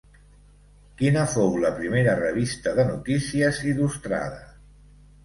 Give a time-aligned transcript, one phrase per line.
[1.01, 4.41] Quina fou la primera revista de notícies il·lustrada?